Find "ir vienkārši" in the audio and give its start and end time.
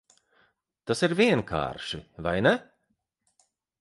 1.07-1.99